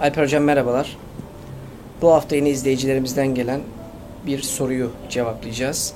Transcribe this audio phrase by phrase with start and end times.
[0.00, 0.96] Alper Hocam merhabalar.
[2.02, 3.60] Bu hafta yine izleyicilerimizden gelen
[4.26, 5.92] bir soruyu cevaplayacağız.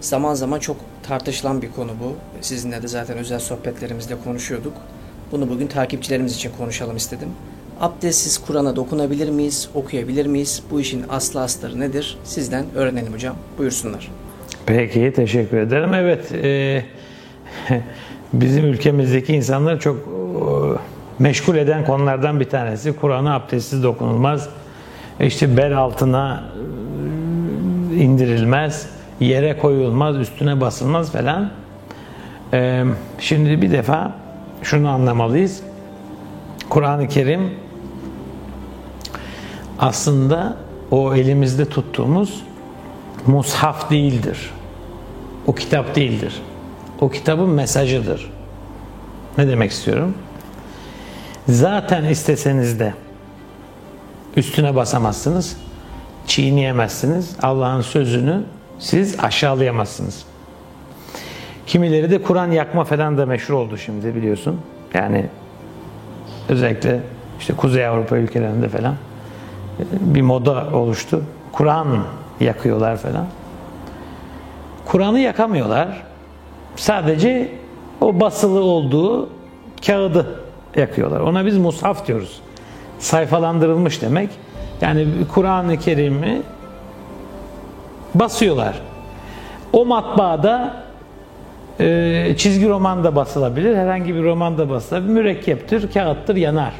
[0.00, 2.12] Zaman zaman çok tartışılan bir konu bu.
[2.40, 4.72] Sizinle de zaten özel sohbetlerimizde konuşuyorduk.
[5.32, 7.28] Bunu bugün takipçilerimiz için konuşalım istedim.
[7.80, 10.62] Abdestsiz Kur'an'a dokunabilir miyiz, okuyabilir miyiz?
[10.70, 12.18] Bu işin aslı astarı nedir?
[12.24, 13.36] Sizden öğrenelim hocam.
[13.58, 14.10] Buyursunlar.
[14.66, 15.94] Peki, teşekkür ederim.
[15.94, 16.84] Evet, e,
[18.32, 20.08] bizim ülkemizdeki insanlar çok
[21.18, 22.96] meşgul eden konulardan bir tanesi.
[22.96, 24.48] Kur'an'a abdestsiz dokunulmaz.
[25.20, 26.44] İşte bel altına
[27.92, 28.88] e, indirilmez,
[29.20, 31.50] yere koyulmaz, üstüne basılmaz falan.
[32.52, 32.84] E,
[33.18, 34.12] şimdi bir defa
[34.62, 35.62] şunu anlamalıyız.
[36.68, 37.50] Kur'an-ı Kerim
[39.78, 40.56] aslında
[40.90, 42.42] o elimizde tuttuğumuz
[43.26, 44.50] mushaf değildir.
[45.46, 46.42] O kitap değildir.
[47.00, 48.30] O kitabın mesajıdır.
[49.38, 50.14] Ne demek istiyorum?
[51.48, 52.94] Zaten isteseniz de
[54.36, 55.56] üstüne basamazsınız,
[56.26, 57.36] çiğneyemezsiniz.
[57.42, 58.42] Allah'ın sözünü
[58.78, 60.24] siz aşağılayamazsınız.
[61.66, 64.60] Kimileri de Kur'an yakma falan da meşhur oldu şimdi biliyorsun.
[64.94, 65.26] Yani
[66.48, 67.00] özellikle
[67.40, 68.94] işte Kuzey Avrupa ülkelerinde falan
[70.00, 71.22] bir moda oluştu.
[71.52, 72.04] Kur'an
[72.40, 73.26] yakıyorlar falan.
[74.84, 76.02] Kur'an'ı yakamıyorlar.
[76.76, 77.52] Sadece
[78.00, 79.28] o basılı olduğu
[79.86, 80.45] kağıdı
[80.76, 81.20] yakıyorlar.
[81.20, 82.40] Ona biz mushaf diyoruz.
[82.98, 84.30] Sayfalandırılmış demek.
[84.80, 86.42] Yani Kur'an-ı Kerim'i
[88.14, 88.74] basıyorlar.
[89.72, 90.76] O matbaada
[91.80, 95.10] e, çizgi roman da basılabilir, herhangi bir roman da basılabilir.
[95.10, 96.72] Mürekkeptir, kağıttır, yanar.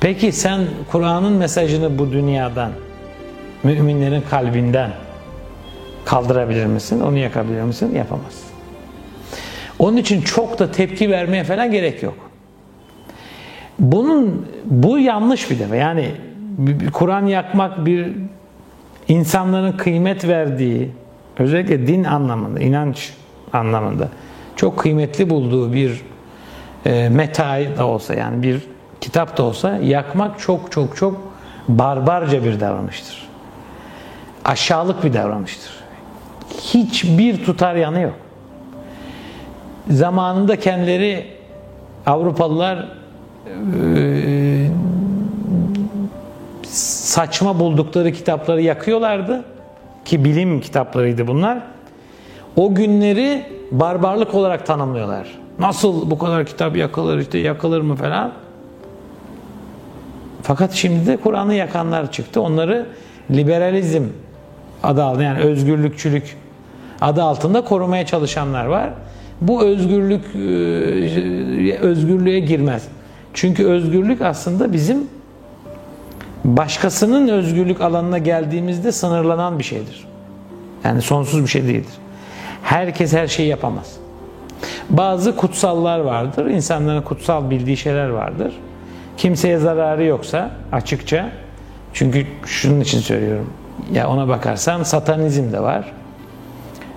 [0.00, 0.60] Peki sen
[0.92, 2.70] Kur'an'ın mesajını bu dünyadan,
[3.62, 4.90] müminlerin kalbinden
[6.04, 7.00] kaldırabilir misin?
[7.00, 7.94] Onu yakabilir misin?
[7.94, 8.52] Yapamazsın.
[9.78, 12.31] Onun için çok da tepki vermeye falan gerek yok.
[13.82, 15.76] Bunun bu yanlış bir defa.
[15.76, 16.10] Yani
[16.92, 18.12] Kur'an yakmak bir
[19.08, 20.90] insanların kıymet verdiği,
[21.38, 23.12] özellikle din anlamında, inanç
[23.52, 24.08] anlamında
[24.56, 26.00] çok kıymetli bulduğu bir
[26.86, 28.62] e, metay da olsa yani bir
[29.00, 31.32] kitap da olsa yakmak çok çok çok
[31.68, 33.28] barbarca bir davranıştır.
[34.44, 35.72] Aşağılık bir davranıştır.
[36.60, 38.14] Hiçbir tutar yanı yok.
[39.90, 41.26] Zamanında kendileri
[42.06, 43.01] Avrupalılar
[43.46, 44.68] e,
[46.68, 49.44] saçma buldukları kitapları yakıyorlardı
[50.04, 51.62] ki bilim kitaplarıydı bunlar.
[52.56, 55.38] O günleri barbarlık olarak tanımlıyorlar.
[55.58, 58.32] Nasıl bu kadar kitap yakılır işte yakılır mı falan.
[60.42, 62.40] Fakat şimdi de Kur'an'ı yakanlar çıktı.
[62.40, 62.86] Onları
[63.30, 64.02] liberalizm
[64.82, 66.36] adı altında yani özgürlükçülük
[67.00, 68.90] adı altında korumaya çalışanlar var.
[69.40, 72.88] Bu özgürlük e, özgürlüğe girmez.
[73.34, 75.08] Çünkü özgürlük aslında bizim
[76.44, 80.04] başkasının özgürlük alanına geldiğimizde sınırlanan bir şeydir.
[80.84, 81.94] Yani sonsuz bir şey değildir.
[82.62, 83.96] Herkes her şeyi yapamaz.
[84.90, 86.46] Bazı kutsallar vardır.
[86.46, 88.52] İnsanların kutsal bildiği şeyler vardır.
[89.16, 91.30] Kimseye zararı yoksa açıkça
[91.92, 93.50] çünkü şunun için söylüyorum.
[93.92, 95.92] Ya ona bakarsan satanizm de var.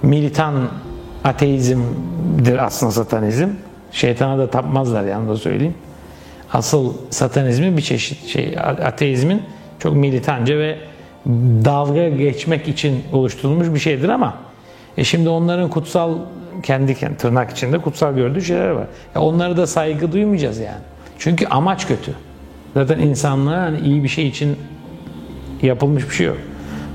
[0.01, 0.53] Militan
[1.23, 3.49] ateizmdir aslında satanizm.
[3.91, 5.75] Şeytana da tapmazlar yani da söyleyeyim.
[6.55, 9.43] Asıl satanizmin bir çeşit şey ateizmin
[9.79, 10.77] çok militanca ve
[11.65, 14.33] dalga geçmek için oluşturulmuş bir şeydir ama
[14.97, 16.13] e şimdi onların kutsal
[16.63, 18.87] kendi, tırnak içinde kutsal gördüğü şeyler var.
[19.15, 20.81] Ya onlara da saygı duymayacağız yani.
[21.19, 22.11] Çünkü amaç kötü.
[22.73, 24.57] Zaten insanlığa hani iyi bir şey için
[25.61, 26.37] yapılmış bir şey yok.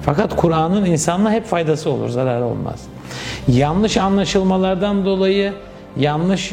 [0.03, 2.81] Fakat Kur'an'ın insanlığa hep faydası olur, zararı olmaz.
[3.49, 5.53] Yanlış anlaşılmalardan dolayı
[5.97, 6.53] yanlış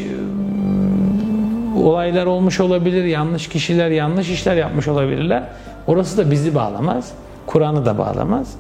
[1.88, 5.44] olaylar olmuş olabilir, yanlış kişiler yanlış işler yapmış olabilirler.
[5.88, 7.12] Orası da bizi bağlamaz,
[7.46, 8.56] Kur'an'ı da bağlamaz.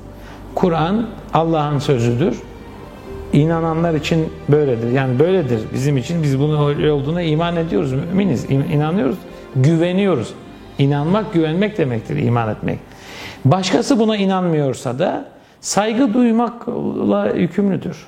[0.55, 2.37] Kur'an Allah'ın sözüdür.
[3.33, 4.91] İnananlar için böyledir.
[4.91, 6.23] Yani böyledir bizim için.
[6.23, 9.17] Biz bunun öyle olduğuna iman ediyoruz, müminiz, inanıyoruz,
[9.55, 10.33] güveniyoruz.
[10.77, 12.79] İnanmak, güvenmek demektir, iman etmek.
[13.45, 15.25] Başkası buna inanmıyorsa da
[15.61, 18.07] saygı duymakla yükümlüdür.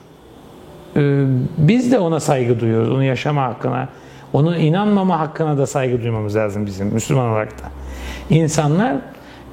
[0.96, 1.26] Ee,
[1.58, 3.88] biz de ona saygı duyuyoruz, onun yaşama hakkına,
[4.34, 7.66] onun inanmama hakkına da saygı duymamız lazım bizim Müslüman olarak da.
[8.30, 8.96] İnsanlar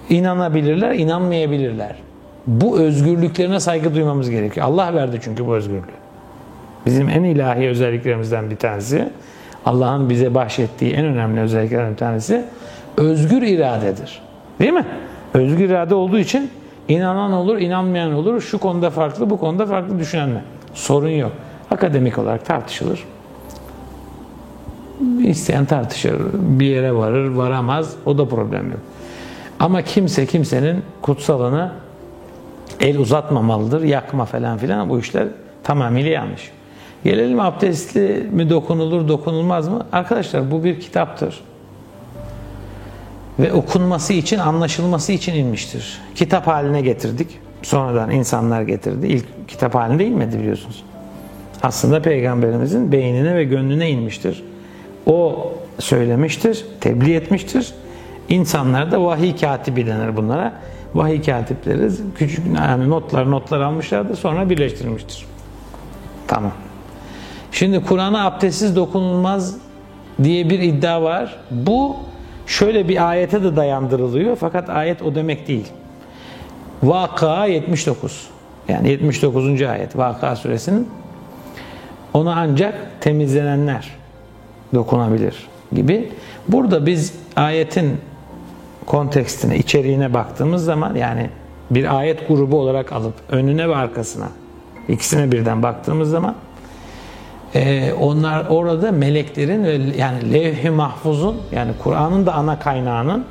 [0.09, 1.97] inanabilirler, inanmayabilirler.
[2.47, 4.67] Bu özgürlüklerine saygı duymamız gerekiyor.
[4.67, 5.83] Allah verdi çünkü bu özgürlüğü.
[6.87, 9.09] Bizim en ilahi özelliklerimizden bir tanesi,
[9.67, 12.45] Allah'ın bize bahşettiği en önemli özelliklerden bir tanesi
[12.97, 14.23] özgür iradedir.
[14.61, 14.85] Değil mi?
[15.35, 16.51] Özgür irade olduğu için
[16.89, 18.41] inanan olur, inanmayan olur.
[18.41, 20.43] Şu konuda farklı, bu konuda farklı düşünenler.
[20.75, 21.33] Sorun yok.
[21.71, 23.05] Akademik olarak tartışılır.
[25.25, 26.17] İsteyen tartışır.
[26.33, 27.95] Bir yere varır, varamaz.
[28.07, 28.81] O da problem yok.
[29.61, 31.73] Ama kimse kimsenin kutsalını
[32.81, 33.83] el uzatmamalıdır.
[33.83, 35.27] Yakma falan filan bu işler
[35.63, 36.51] tamamıyla yanlış.
[37.05, 39.87] Gelelim abdestli mi dokunulur, dokunulmaz mı?
[39.93, 41.41] Arkadaşlar bu bir kitaptır.
[43.39, 46.01] Ve okunması için, anlaşılması için inmiştir.
[46.15, 47.39] Kitap haline getirdik.
[47.63, 49.07] Sonradan insanlar getirdi.
[49.07, 50.85] İlk kitap halinde inmedi biliyorsunuz.
[51.63, 54.45] Aslında Peygamberimizin beynine ve gönlüne inmiştir.
[55.07, 57.75] O söylemiştir, tebliğ etmiştir.
[58.29, 60.53] İnsanlar da vahiy katibi denir bunlara.
[60.95, 65.27] Vahiy katipleri küçük yani notlar notlar almışlardı sonra birleştirmiştir.
[66.27, 66.53] Tamam.
[67.53, 69.57] Şimdi Kur'an'a abdestsiz dokunulmaz
[70.23, 71.37] diye bir iddia var.
[71.51, 71.97] Bu
[72.47, 75.69] şöyle bir ayete de dayandırılıyor fakat ayet o demek değil.
[76.83, 78.27] Vaka 79.
[78.69, 79.63] Yani 79.
[79.63, 80.89] ayet Vaka suresinin
[82.15, 84.06] ona ancak temizlenenler
[84.75, 86.13] dokunabilir gibi.
[86.49, 87.97] Burada biz ayetin
[88.87, 91.31] kontekstine, içeriğine baktığımız zaman yani
[91.71, 94.29] bir ayet grubu olarak alıp önüne ve arkasına
[94.89, 96.35] ikisine birden baktığımız zaman
[97.55, 103.25] e, onlar orada meleklerin ve yani levh-i mahfuzun yani Kur'an'ın da ana kaynağının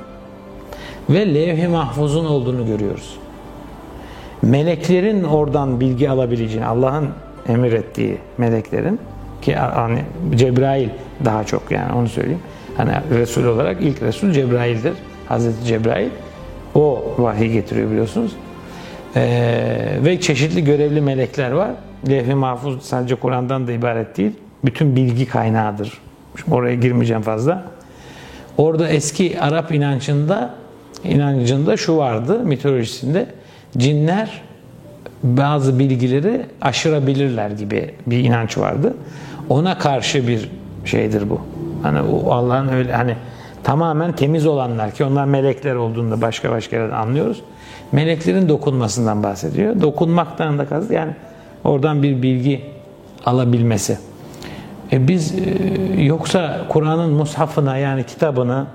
[1.10, 3.16] ve levh-i mahfuzun olduğunu görüyoruz.
[4.42, 7.10] Meleklerin oradan bilgi alabileceğini, Allah'ın
[7.48, 9.00] emir ettiği meleklerin
[9.42, 10.00] ki hani
[10.36, 10.90] Cebrail
[11.26, 12.42] daha çok yani onu söyleyeyim.
[12.78, 14.94] Hani Resul olarak ilk Resul Cebrail'dir.
[15.28, 16.10] Hazreti Cebrail.
[16.76, 18.32] O vahiy getiriyor biliyorsunuz.
[19.16, 21.72] Ee, ve çeşitli görevli melekler var.
[22.10, 24.32] Levh-i Mahfuz sadece Kur'an'dan da ibaret değil.
[24.66, 25.94] Bütün bilgi kaynağıdır.
[26.42, 27.64] Şimdi oraya girmeyeceğim fazla.
[28.58, 30.54] Orada eski Arap inancında
[31.04, 33.28] inancında şu vardı mitolojisinde
[33.78, 34.42] cinler
[35.24, 38.98] bazı bilgileri aşırabilirler gibi bir inanç vardı.
[39.50, 40.50] Ona karşı bir
[40.86, 41.42] şeydir bu.
[41.84, 43.16] Hani o Allah'ın öyle hani
[43.64, 47.42] tamamen temiz olanlar ki onlar melekler olduğunda başka başka anlıyoruz.
[47.92, 49.82] Meleklerin dokunmasından bahsediyor.
[49.82, 51.12] Dokunmaktan da kastı yani
[51.64, 52.62] oradan bir bilgi
[53.26, 53.98] alabilmesi.
[54.92, 58.66] E biz e, yoksa Kur'an'ın mushafına yani kitabını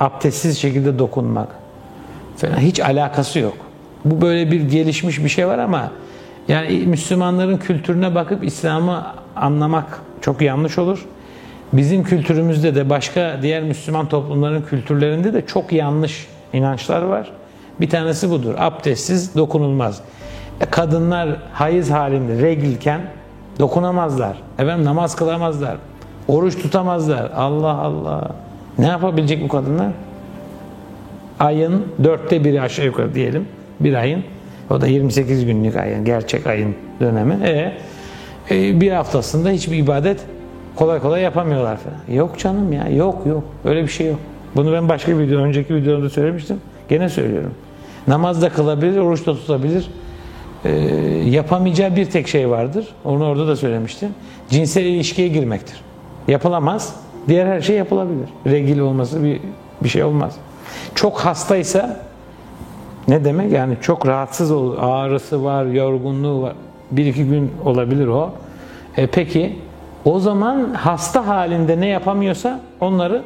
[0.00, 1.48] abdestsiz şekilde dokunmak
[2.36, 3.56] falan hiç alakası yok.
[4.04, 5.92] Bu böyle bir gelişmiş bir şey var ama
[6.48, 9.06] yani Müslümanların kültürüne bakıp İslam'ı
[9.36, 11.06] anlamak çok yanlış olur.
[11.72, 17.32] Bizim kültürümüzde de başka diğer Müslüman toplumların kültürlerinde de çok yanlış inançlar var.
[17.80, 18.54] Bir tanesi budur.
[18.58, 20.00] Abdestsiz dokunulmaz.
[20.60, 23.00] E, kadınlar hayız halinde regilken
[23.58, 24.36] dokunamazlar.
[24.58, 25.76] Efendim namaz kılamazlar.
[26.28, 27.30] Oruç tutamazlar.
[27.36, 28.30] Allah Allah.
[28.78, 29.92] Ne yapabilecek bu kadınlar?
[31.40, 33.48] Ayın dörtte biri aşağı yukarı diyelim.
[33.80, 34.24] Bir ayın.
[34.70, 36.04] O da 28 günlük ayın.
[36.04, 37.38] Gerçek ayın dönemi.
[37.44, 37.72] E,
[38.50, 40.20] e bir haftasında hiçbir ibadet
[40.78, 42.18] kolay kolay yapamıyorlar falan.
[42.18, 42.88] Yok canım ya.
[42.88, 43.44] Yok yok.
[43.64, 44.18] Öyle bir şey yok.
[44.56, 46.60] Bunu ben başka bir video, önceki videomda söylemiştim.
[46.88, 47.54] Gene söylüyorum.
[48.08, 49.90] Namaz da kılabilir, oruç da tutabilir.
[50.64, 50.70] Ee,
[51.30, 52.88] yapamayacağı bir tek şey vardır.
[53.04, 54.08] Onu orada da söylemiştim.
[54.50, 55.80] Cinsel ilişkiye girmektir.
[56.28, 56.94] Yapılamaz.
[57.28, 58.28] Diğer her şey yapılabilir.
[58.46, 59.40] Regil olması bir,
[59.82, 60.36] bir şey olmaz.
[60.94, 62.00] Çok hastaysa
[63.08, 63.52] ne demek?
[63.52, 64.76] Yani çok rahatsız olur.
[64.80, 66.52] Ağrısı var, yorgunluğu var.
[66.90, 68.32] Bir iki gün olabilir o.
[68.96, 69.56] E peki
[70.04, 73.22] o zaman hasta halinde ne yapamıyorsa onları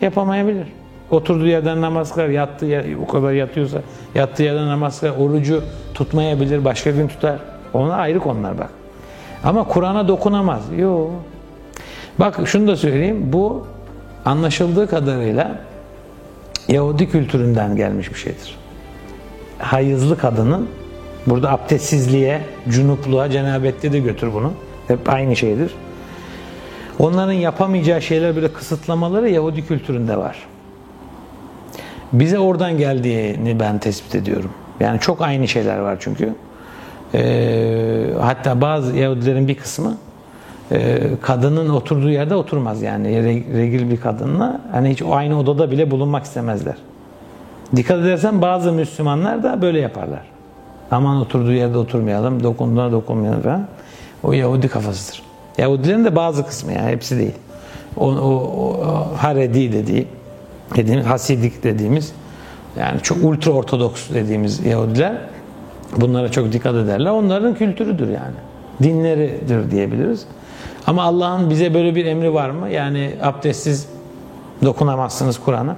[0.00, 0.66] yapamayabilir.
[1.10, 3.78] Oturduğu yerden namaz kılar, yattığı yer, o kadar yatıyorsa
[4.14, 5.62] yattığı yerden namaz kılar, orucu
[5.94, 7.38] tutmayabilir, başka gün tutar.
[7.74, 8.70] Ona ayrı konular bak.
[9.44, 10.62] Ama Kur'an'a dokunamaz.
[10.78, 11.10] Yok.
[12.18, 13.32] Bak şunu da söyleyeyim.
[13.32, 13.66] Bu
[14.24, 15.58] anlaşıldığı kadarıyla
[16.68, 18.56] Yahudi kültüründen gelmiş bir şeydir.
[19.58, 20.68] Hayızlı kadının
[21.26, 24.52] burada abdestsizliğe, cunupluğa, cenabette de götür bunu.
[24.88, 25.74] Hep aynı şeydir.
[26.98, 30.36] Onların yapamayacağı şeyler böyle kısıtlamaları Yahudi kültüründe var.
[32.12, 34.50] Bize oradan geldiğini ben tespit ediyorum.
[34.80, 36.34] Yani çok aynı şeyler var çünkü.
[37.14, 39.96] Ee, hatta bazı Yahudilerin bir kısmı
[40.72, 43.24] e, kadının oturduğu yerde oturmaz yani
[43.56, 46.76] regil bir kadınla hani hiç aynı odada bile bulunmak istemezler.
[47.76, 50.22] Dikkat edersen bazı Müslümanlar da böyle yaparlar.
[50.90, 53.66] Aman oturduğu yerde oturmayalım, dokunduğuna dokunmayalım falan.
[54.22, 55.25] O Yahudi kafasıdır.
[55.58, 57.34] Yahudilerin de bazı kısmı yani hepsi değil.
[57.96, 58.76] O, o, o
[59.16, 60.06] Haredi dediği,
[60.76, 62.12] dediğimiz Hasidik dediğimiz
[62.78, 65.16] yani çok ultra ortodoks dediğimiz Yahudiler
[65.96, 67.10] bunlara çok dikkat ederler.
[67.10, 68.34] Onların kültürüdür yani.
[68.82, 70.26] Dinleridir diyebiliriz.
[70.86, 72.68] Ama Allah'ın bize böyle bir emri var mı?
[72.68, 73.88] Yani abdestsiz
[74.64, 75.76] dokunamazsınız Kur'an'a.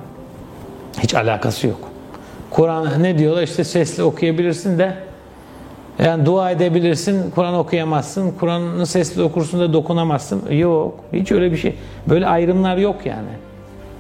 [1.01, 1.81] Hiç alakası yok.
[2.51, 3.43] Kur'an ne diyorlar?
[3.43, 4.95] İşte sesli okuyabilirsin de
[6.05, 10.51] Yani dua edebilirsin, Kur'an okuyamazsın, Kur'an'ı sesli okursun da dokunamazsın.
[10.51, 11.75] Yok, hiç öyle bir şey.
[12.09, 13.29] Böyle ayrımlar yok yani.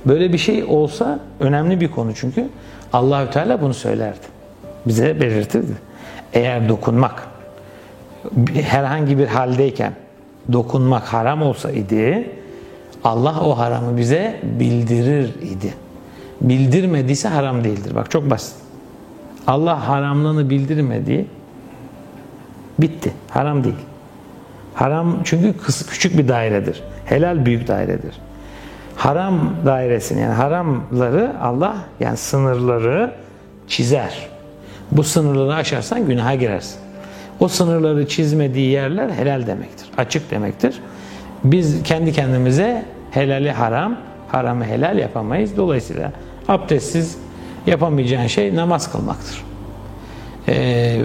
[0.07, 2.49] Böyle bir şey olsa önemli bir konu çünkü
[2.93, 4.27] Allahü Teala bunu söylerdi.
[4.87, 5.73] Bize belirtirdi.
[6.33, 7.27] Eğer dokunmak
[8.55, 9.93] herhangi bir haldeyken
[10.53, 12.31] dokunmak haram olsa idi
[13.05, 15.75] Allah o haramı bize bildirir idi.
[16.41, 17.95] Bildirmediyse haram değildir.
[17.95, 18.57] Bak çok basit.
[19.47, 21.27] Allah haramlığını bildirmediği
[22.79, 23.13] bitti.
[23.31, 23.77] Haram değil.
[24.75, 25.55] Haram çünkü
[25.91, 26.83] küçük bir dairedir.
[27.05, 28.15] Helal büyük dairedir.
[28.97, 33.15] Haram dairesini yani haramları Allah yani sınırları
[33.69, 34.29] çizer.
[34.93, 36.79] Bu sınırları aşarsan günaha girersin.
[37.41, 39.89] O sınırları çizmediği yerler helal demektir.
[39.97, 40.81] Açık demektir.
[41.45, 43.97] Biz kendi kendimize helali haram,
[44.29, 45.57] haramı helal yapamayız.
[45.57, 46.13] Dolayısıyla
[46.49, 47.19] abdestsiz
[47.67, 49.45] yapamayacağın şey namaz kılmaktır.
[50.49, 51.01] Ee,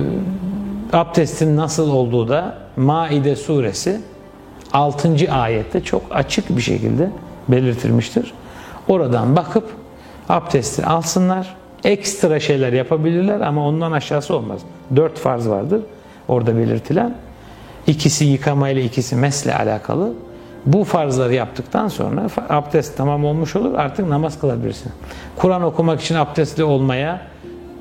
[0.93, 4.01] abdestin nasıl olduğu da Maide suresi
[4.73, 5.31] 6.
[5.31, 7.09] ayette çok açık bir şekilde
[7.47, 8.33] belirtilmiştir.
[8.87, 9.69] Oradan bakıp
[10.29, 11.55] abdesti alsınlar.
[11.83, 14.61] Ekstra şeyler yapabilirler ama ondan aşağısı olmaz.
[14.95, 15.81] Dört farz vardır
[16.27, 17.15] orada belirtilen.
[17.87, 20.13] İkisi yıkama ile ikisi mesle alakalı.
[20.65, 23.73] Bu farzları yaptıktan sonra abdest tamam olmuş olur.
[23.73, 24.91] Artık namaz kılabilirsin.
[25.35, 27.21] Kur'an okumak için abdestli olmaya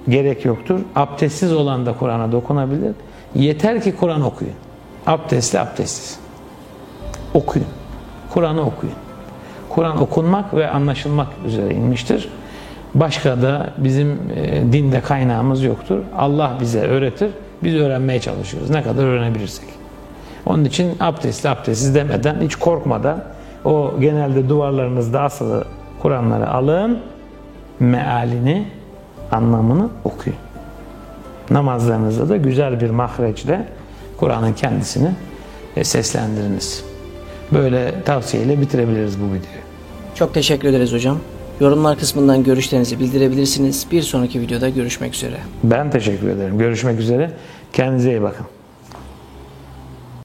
[0.08, 0.80] gerek yoktur.
[0.96, 2.92] Abdestsiz olan da Kur'an'a dokunabilir.
[3.34, 4.54] Yeter ki Kur'an okuyun.
[5.06, 6.18] Abdestli abdestsiz.
[7.34, 7.68] Okuyun.
[8.30, 8.94] Kur'an'ı okuyun.
[9.68, 12.28] Kur'an okunmak ve anlaşılmak üzere inmiştir.
[12.94, 15.98] Başka da bizim e, dinde kaynağımız yoktur.
[16.16, 17.30] Allah bize öğretir.
[17.62, 18.70] Biz öğrenmeye çalışıyoruz.
[18.70, 19.68] Ne kadar öğrenebilirsek.
[20.46, 23.24] Onun için abdestli abdestsiz demeden, hiç korkmadan
[23.64, 25.64] o genelde duvarlarınızda asılı
[26.02, 26.98] Kur'anları alın,
[27.80, 28.66] mealini,
[29.32, 30.38] anlamını okuyun.
[31.50, 33.68] Namazlarınızda da güzel bir mahreçle
[34.16, 35.10] Kur'an'ın kendisini
[35.76, 36.84] e, seslendiriniz.
[37.52, 39.62] Böyle tavsiyeyle bitirebiliriz bu videoyu.
[40.14, 41.18] Çok teşekkür ederiz hocam.
[41.60, 43.86] Yorumlar kısmından görüşlerinizi bildirebilirsiniz.
[43.90, 45.36] Bir sonraki videoda görüşmek üzere.
[45.64, 46.58] Ben teşekkür ederim.
[46.58, 47.30] Görüşmek üzere.
[47.72, 48.46] Kendinize iyi bakın.